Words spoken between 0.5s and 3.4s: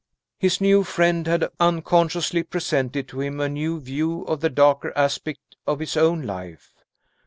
new friend had unconsciously presented to him